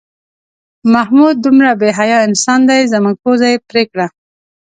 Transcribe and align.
محمود 0.93 1.35
دومره 1.45 1.71
بې 1.79 1.89
حیا 1.99 2.17
انسان 2.27 2.59
دی 2.69 2.81
زموږ 2.93 3.15
پوزه 3.23 3.47
یې 3.53 3.57
پرې 3.69 3.83
کړه. 3.91 4.07